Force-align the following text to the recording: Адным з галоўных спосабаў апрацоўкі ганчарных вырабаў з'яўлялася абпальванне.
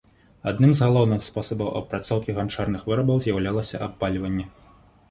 Адным 0.51 0.71
з 0.79 0.83
галоўных 0.85 1.21
спосабаў 1.27 1.69
апрацоўкі 1.81 2.37
ганчарных 2.39 2.81
вырабаў 2.89 3.25
з'яўлялася 3.29 3.85
абпальванне. 3.91 4.53